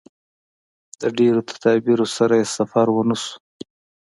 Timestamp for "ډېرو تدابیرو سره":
1.17-2.33